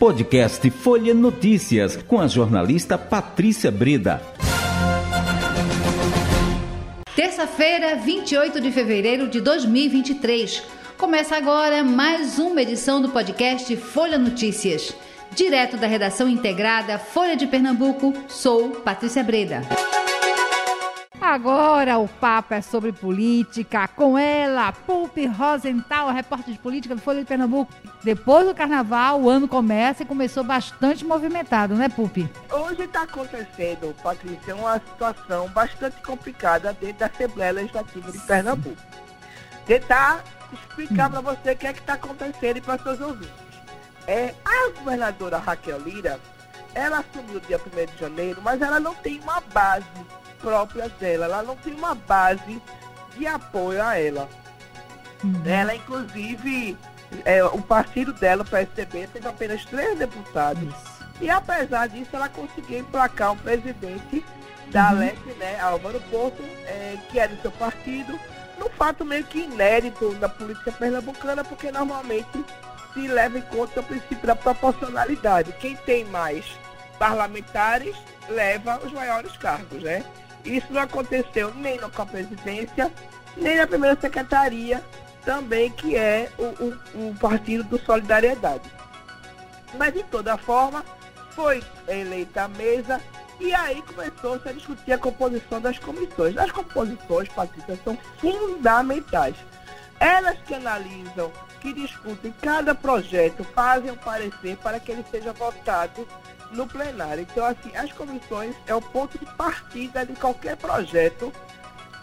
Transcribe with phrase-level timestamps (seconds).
[0.00, 4.22] Podcast Folha Notícias, com a jornalista Patrícia Breda.
[7.14, 10.62] Terça-feira, 28 de fevereiro de 2023.
[10.96, 14.96] Começa agora mais uma edição do podcast Folha Notícias.
[15.36, 19.60] Direto da redação integrada Folha de Pernambuco, sou Patrícia Breda.
[21.30, 23.86] Agora o papo é sobre política.
[23.86, 27.72] Com ela, Pulpe Rosenthal, repórter de política do Folha de Pernambuco.
[28.02, 32.28] Depois do carnaval, o ano começa e começou bastante movimentado, né, Pulpe?
[32.50, 38.82] Hoje está acontecendo, Patrícia, uma situação bastante complicada dentro da Assembleia Legislativa de Pernambuco.
[39.64, 41.12] Tentar explicar hum.
[41.12, 43.30] para você o que é que está acontecendo e para seus ouvintes.
[44.04, 46.18] É, a governadora Raquel Lira,
[46.74, 49.86] ela assumiu dia 1 de janeiro, mas ela não tem uma base
[50.40, 51.26] própria dela.
[51.26, 52.60] Ela não tem uma base
[53.16, 54.28] de apoio a ela.
[55.22, 55.42] Uhum.
[55.44, 56.76] Ela, inclusive,
[57.24, 60.62] é, o partido dela, o PSDB, teve apenas três deputados.
[60.62, 61.00] Isso.
[61.20, 64.24] E apesar disso, ela conseguiu emplacar um presidente
[64.68, 64.98] da uhum.
[65.38, 68.18] né, Álvaro Porto, é, que é do seu partido,
[68.58, 72.44] num fato meio que inédito na política pernambucana, porque normalmente
[72.94, 75.52] se leva em conta o princípio da proporcionalidade.
[75.60, 76.44] Quem tem mais
[76.98, 77.96] parlamentares
[78.28, 80.04] leva os maiores cargos, né?
[80.44, 82.90] Isso não aconteceu nem com a presidência,
[83.36, 84.82] nem na primeira secretaria,
[85.24, 88.70] também que é o, o, o Partido do Solidariedade.
[89.78, 90.84] Mas de toda forma,
[91.30, 93.00] foi eleita a mesa
[93.38, 96.36] e aí começou-se a discutir a composição das comissões.
[96.36, 99.36] As composições, Patrícia, são fundamentais.
[100.00, 106.08] Elas que analisam, que discutem cada projeto, fazem um parecer para que ele seja votado
[106.50, 107.26] no plenário.
[107.30, 111.30] Então, assim, as comissões é o ponto de partida de qualquer projeto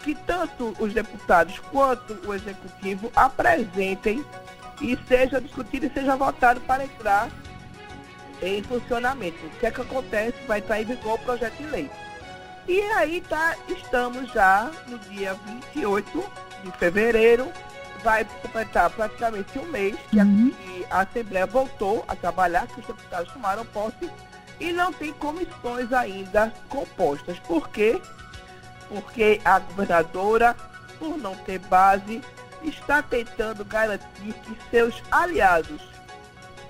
[0.00, 4.24] que tanto os deputados quanto o executivo apresentem
[4.80, 7.28] e seja discutido e seja votado para entrar
[8.42, 9.46] em funcionamento.
[9.46, 10.36] O que é que acontece?
[10.46, 11.90] Vai estar em vigor o projeto de lei.
[12.66, 16.24] E aí tá, estamos já no dia 28
[16.64, 17.52] de fevereiro,
[18.02, 20.52] vai completar praticamente um mês que, uhum.
[20.90, 24.10] a, a, Assembleia voltou a trabalhar, que os deputados tomaram posse
[24.60, 27.38] e não tem comissões ainda compostas.
[27.40, 28.00] Por quê?
[28.88, 30.54] Porque a governadora,
[30.98, 32.22] por não ter base,
[32.62, 35.80] está tentando garantir que seus aliados,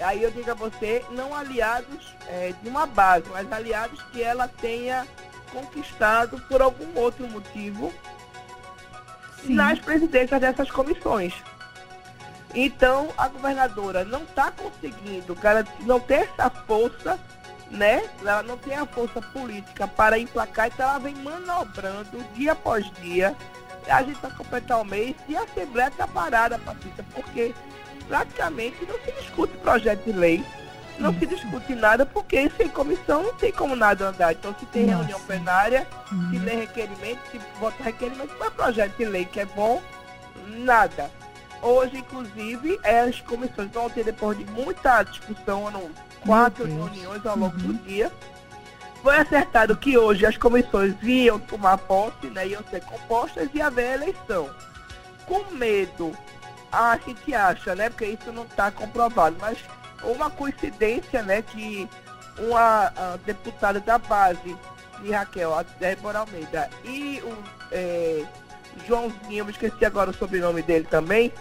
[0.00, 4.48] aí eu digo a você, não aliados é, de uma base, mas aliados que ela
[4.48, 5.06] tenha
[5.52, 7.92] conquistado por algum outro motivo
[9.44, 9.54] Sim.
[9.54, 11.34] nas presidências dessas comissões.
[12.54, 17.18] Então, a governadora não está conseguindo garantir, não tem essa força
[17.70, 18.08] né?
[18.20, 23.34] Ela não tem a força política para emplacar, então ela vem manobrando dia após dia.
[23.88, 27.54] A gente está completando o mês e a Assembleia está parada, Patrícia, porque
[28.06, 30.44] praticamente não se discute projeto de lei,
[30.98, 34.32] não se discute nada, porque sem comissão não tem como nada andar.
[34.32, 34.98] Então, se tem Nossa.
[34.98, 36.30] reunião plenária, uhum.
[36.30, 39.82] se lê requerimento, se vota requerimento, mas projeto de lei que é bom,
[40.46, 41.10] nada.
[41.62, 45.90] Hoje, inclusive, as comissões vão ter, depois de muita discussão, não,
[46.24, 47.68] quatro reuniões ao longo uhum.
[47.68, 48.12] do dia.
[49.02, 53.94] Foi acertado que hoje as comissões iam tomar posse, né, iam ser compostas e haver
[53.94, 54.50] eleição.
[55.26, 56.12] Com medo,
[56.72, 59.58] a gente acha, né, porque isso não está comprovado, mas
[60.02, 61.88] uma coincidência, né, que
[62.38, 62.92] uma
[63.24, 64.56] deputada da base
[65.00, 67.36] de Raquel, a Débora Almeida, e o
[67.72, 68.24] é,
[68.86, 71.32] Joãozinho, me esqueci agora o sobrenome dele também,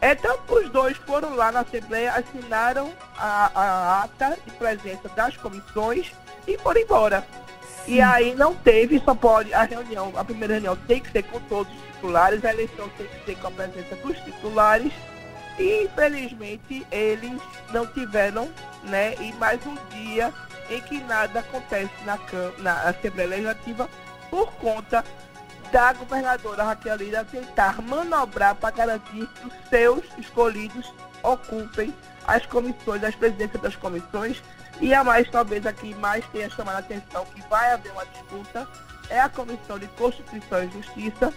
[0.00, 6.12] então, os dois foram lá na Assembleia, assinaram a, a ata de presença das comissões
[6.46, 7.26] e foram embora.
[7.84, 7.94] Sim.
[7.94, 11.40] E aí não teve, só pode, a reunião, a primeira reunião tem que ser com
[11.40, 14.92] todos os titulares, a eleição tem que ser com a presença dos titulares.
[15.58, 17.40] Infelizmente eles
[17.72, 18.50] não tiveram,
[18.84, 19.14] né?
[19.16, 20.32] E mais um dia
[20.68, 22.18] em que nada acontece na,
[22.58, 23.88] na Assembleia Legislativa
[24.30, 25.04] por conta
[25.72, 31.94] da governadora Raquel Lira tentar manobrar para garantir que os seus escolhidos ocupem
[32.26, 34.42] as comissões, as presidências das comissões.
[34.80, 38.68] E a mais, talvez aqui mais tenha chamado a atenção que vai haver uma disputa,
[39.08, 41.32] é a Comissão de Constituição e Justiça,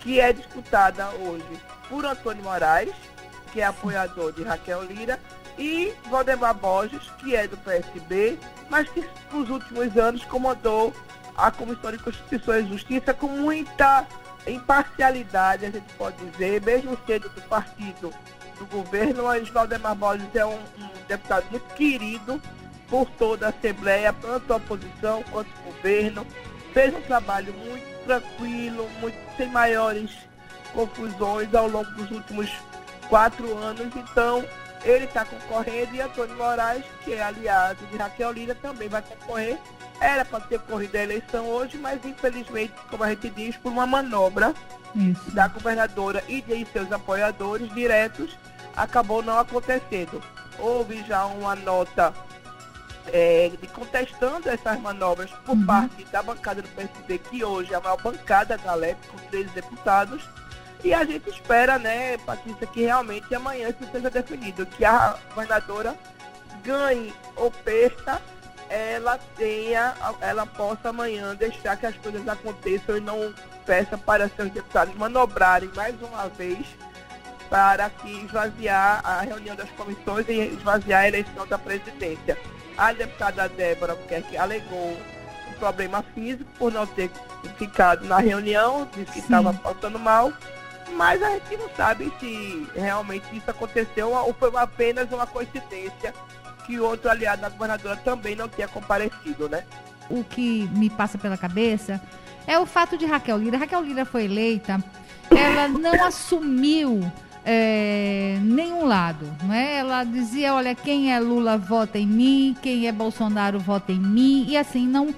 [0.00, 2.94] que é disputada hoje por Antônio Moraes,
[3.52, 5.20] que é apoiador de Raquel Lira,
[5.58, 8.38] e Valdemar Borges, que é do PSB,
[8.70, 10.92] mas que nos últimos anos comandou
[11.36, 14.06] a Comissão de Constituição e Justiça com muita
[14.46, 18.12] imparcialidade, a gente pode dizer, mesmo sendo do partido
[18.58, 22.40] do governo, o Valdemar Borges é um, um, deputado muito querido
[22.88, 26.26] por toda a Assembleia, tanto a oposição quanto o governo.
[26.72, 30.10] Fez um trabalho muito tranquilo, muito sem maiores
[30.72, 32.50] confusões ao longo dos últimos
[33.12, 33.94] quatro anos.
[33.94, 34.42] Então,
[34.82, 39.58] ele está concorrendo e Antônio Moraes, que é aliado de Raquel Lira, também vai concorrer.
[40.00, 43.86] Era para ter corrido a eleição hoje, mas infelizmente, como a gente diz, por uma
[43.86, 44.54] manobra
[44.96, 45.30] Isso.
[45.30, 48.36] da governadora e de seus apoiadores diretos,
[48.74, 50.20] acabou não acontecendo.
[50.58, 52.14] Houve já uma nota
[53.08, 55.66] é, de contestando essas manobras por uhum.
[55.66, 59.50] parte da bancada do PSB, que hoje é a maior bancada da LEP, com 13
[59.50, 60.22] deputados.
[60.84, 65.96] E a gente espera, né, Patrícia, que realmente amanhã isso seja definido, que a governadora
[66.64, 68.20] ganhe ou perca,
[68.68, 73.32] ela tenha, ela possa amanhã deixar que as coisas aconteçam e não
[73.66, 76.66] peça para seus deputados manobrarem mais uma vez
[77.50, 82.38] para que esvaziar a reunião das comissões e esvaziar a eleição da presidência.
[82.78, 84.96] A deputada Débora que alegou
[85.50, 87.10] um problema físico por não ter
[87.58, 90.32] ficado na reunião, disse que estava passando mal,
[90.90, 96.14] mas a gente não sabe se realmente isso aconteceu ou foi apenas uma coincidência
[96.66, 99.64] que outro aliado da governadora também não tenha comparecido, né?
[100.08, 102.00] O que me passa pela cabeça
[102.46, 103.58] é o fato de Raquel Lira.
[103.58, 104.82] Raquel Lira foi eleita,
[105.30, 107.00] ela não assumiu
[107.44, 109.76] é, nenhum lado, não é?
[109.78, 114.46] Ela dizia, olha, quem é Lula vota em mim, quem é Bolsonaro vota em mim,
[114.48, 115.14] e assim, não,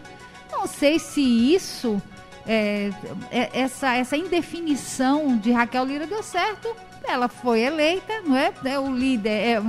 [0.51, 2.01] não sei se isso,
[2.47, 2.91] é,
[3.31, 8.53] é, essa, essa indefinição de Raquel Lira deu certo, ela foi eleita, não é?
[8.65, 9.63] é o líder, é,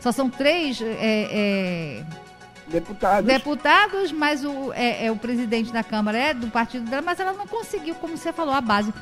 [0.00, 0.80] só são três...
[0.80, 2.04] É, é,
[2.66, 3.26] deputados.
[3.26, 7.32] Deputados, mas o, é, é, o presidente da Câmara é do partido dela, mas ela
[7.32, 8.92] não conseguiu, como você falou, a base.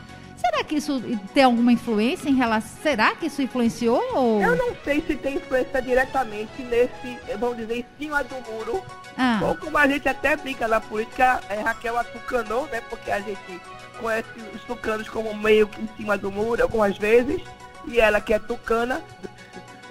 [0.52, 1.02] Será que isso
[1.32, 2.82] tem alguma influência em relação.
[2.82, 4.02] Será que isso influenciou?
[4.14, 4.42] Ou...
[4.42, 8.82] Eu não sei se tem influência diretamente nesse, vamos dizer, em cima do muro.
[9.16, 9.40] Ah.
[9.42, 12.82] Ou como a gente até brinca na política, é, Raquel atucanou, né?
[12.82, 13.60] Porque a gente
[13.98, 17.40] conhece os tucanos como meio que em cima do muro algumas vezes.
[17.86, 19.02] E ela que é tucana.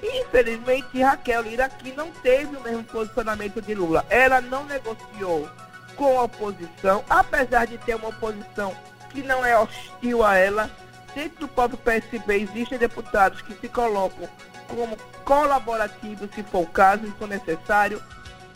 [0.04, 4.06] Infelizmente, Raquel Lira aqui não teve o mesmo posicionamento de Lula.
[4.12, 5.50] Ela não negociou
[5.96, 8.76] com a oposição, apesar de ter uma oposição
[9.12, 10.70] que não é hostil a ela.
[11.14, 14.30] Dentro do próprio PSB existem deputados que se colocam
[14.68, 18.02] como colaborativos, se for o caso, se for necessário.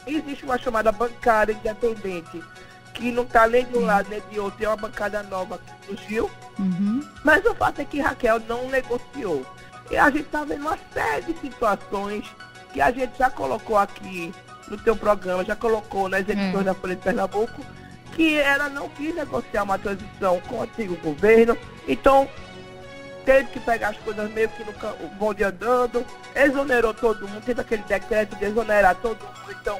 [0.08, 2.42] Existe uma chamada bancada independente,
[2.94, 5.88] que não está nem de um lado nem de outro, é uma bancada nova que
[5.88, 6.32] surgiu.
[6.58, 7.06] Uhum.
[7.24, 9.46] Mas o fato é que Raquel não negociou.
[9.92, 12.26] E a gente está vendo uma série de situações
[12.72, 14.34] que a gente já colocou aqui
[14.68, 16.64] no teu programa, já colocou nas edições é.
[16.64, 17.66] da Folha de Pernambuco,
[18.16, 21.58] que ela não quis negociar uma transição com o antigo governo,
[21.88, 22.28] então
[23.26, 24.74] teve que pegar as coisas meio que no
[25.10, 29.80] bonde andando, exonerou todo mundo, teve aquele decreto de exonerar todo mundo, então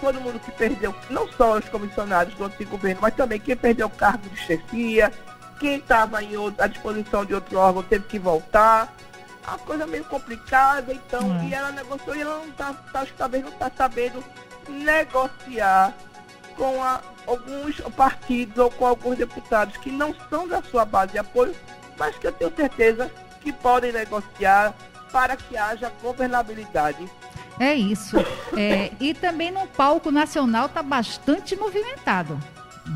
[0.00, 3.86] todo mundo que perdeu, não só os comissionados do antigo governo, mas também quem perdeu
[3.86, 5.12] o cargo de chefia,
[5.58, 6.18] quem estava
[6.58, 8.94] à disposição de outro órgão teve que voltar.
[9.46, 11.48] A coisa meio complicada, então, hum.
[11.48, 14.24] e ela negociou e ela não está, tá, talvez não está sabendo
[14.68, 15.92] negociar
[16.56, 21.18] com a, alguns partidos ou com alguns deputados que não são da sua base de
[21.18, 21.54] apoio,
[21.98, 23.10] mas que eu tenho certeza
[23.40, 24.74] que podem negociar
[25.12, 27.08] para que haja governabilidade.
[27.58, 28.16] É isso.
[28.56, 32.38] É, e também no palco nacional está bastante movimentado.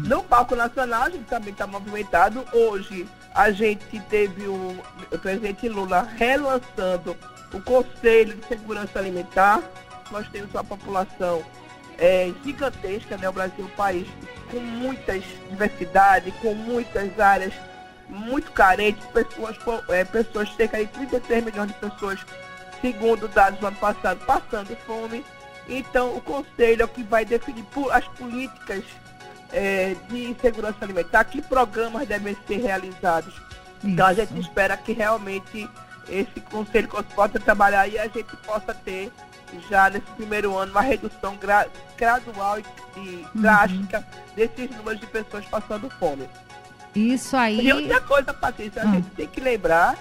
[0.07, 2.45] No palco nacional a gente também está movimentado.
[2.53, 4.77] Hoje a gente teve o,
[5.11, 7.17] o presidente Lula relançando
[7.53, 9.61] o Conselho de Segurança Alimentar.
[10.13, 11.43] Nós temos uma população
[11.99, 13.29] é, gigantesca, né?
[13.29, 14.07] O Brasil é um país
[14.51, 17.53] com muitas diversidade, com muitas áreas
[18.09, 19.57] muito carentes, pessoas,
[19.91, 22.21] é, pessoas, cerca de 33 milhões de pessoas,
[22.81, 25.25] segundo dados do ano passado, passando fome.
[25.69, 28.83] Então, o Conselho é o que vai definir as políticas
[29.53, 33.35] é, de segurança alimentar, que programas devem ser realizados.
[33.35, 33.43] Isso.
[33.85, 35.69] Então, a gente espera que realmente
[36.09, 39.13] esse Conselho possa trabalhar e a gente possa ter
[39.69, 42.65] já nesse primeiro ano uma redução gra gradual e,
[42.97, 43.27] uhum.
[43.35, 46.29] drástica desses números de pessoas passando fome.
[46.95, 47.67] Isso aí.
[47.67, 48.95] E outra coisa, Patrícia, a uhum.
[48.95, 49.97] gente tem que lembrar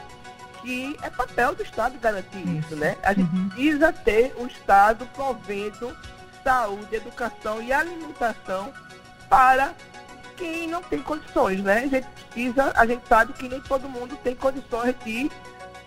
[0.62, 2.98] que é papel do Estado garantir isso, isso né?
[3.04, 3.50] A gente uhum.
[3.50, 5.96] precisa ter o Estado provendo
[6.44, 8.72] saúde, educação e alimentação
[9.30, 9.74] para
[10.38, 11.80] quem não tem condições, né?
[11.80, 15.30] A gente precisa, a gente sabe que nem todo mundo tem condições de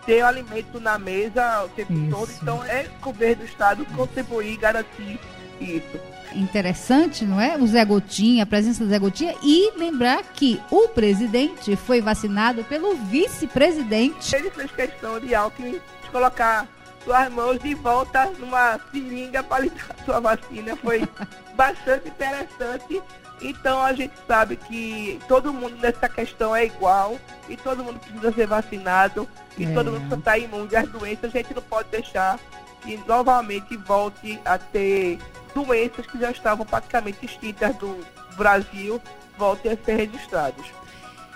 [0.06, 2.10] ter o alimento na mesa o tempo isso.
[2.10, 2.32] todo.
[2.42, 5.20] Então é o governo do estado contribuir e garantir
[5.60, 6.00] isso.
[6.34, 7.56] Interessante, não é?
[7.56, 12.62] O Zé Gotinha, a presença do Zé Gotinha e lembrar que o presidente foi vacinado
[12.64, 14.34] pelo vice-presidente.
[14.34, 16.68] Ele fez questão de Alckmin de colocar
[17.04, 20.76] suas mãos de volta numa seringa para lhe dar sua vacina.
[20.76, 21.02] Foi
[21.56, 23.02] bastante interessante
[23.40, 27.18] então a gente sabe que todo mundo nessa questão é igual
[27.48, 29.72] e todo mundo precisa ser vacinado e é.
[29.72, 31.34] todo mundo está imune às doenças.
[31.34, 32.38] A gente não pode deixar
[32.82, 35.18] que novamente volte a ter
[35.54, 37.98] doenças que já estavam praticamente extintas do
[38.36, 39.00] Brasil,
[39.38, 40.66] voltem a ser registrados.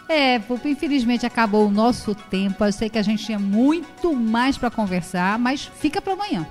[0.08, 2.64] É, Pupa, infelizmente acabou o nosso tempo.
[2.64, 6.46] Eu sei que a gente tinha muito mais para conversar, mas fica para amanhã.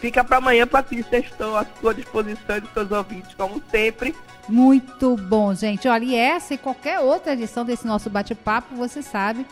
[0.00, 1.18] Fica para amanhã, Patrícia.
[1.18, 4.14] Estou à sua disposição de seus ouvintes, como sempre.
[4.48, 5.88] Muito bom, gente.
[5.88, 9.44] Olha, e essa e qualquer outra edição desse nosso bate-papo, você sabe,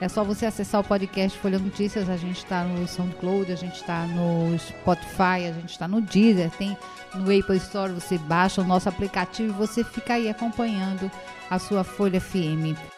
[0.00, 2.08] é só você acessar o podcast Folha Notícias.
[2.08, 6.50] A gente está no SoundCloud, a gente está no Spotify, a gente está no Deezer,
[6.52, 6.76] tem
[7.14, 7.92] no Apple Store.
[7.92, 11.10] Você baixa o nosso aplicativo e você fica aí acompanhando
[11.50, 12.97] a sua Folha FM.